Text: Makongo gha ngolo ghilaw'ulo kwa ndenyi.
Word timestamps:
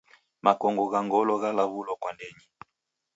Makongo 0.43 0.83
gha 0.91 0.99
ngolo 1.07 1.33
ghilaw'ulo 1.41 1.93
kwa 2.01 2.11
ndenyi. 2.15 2.45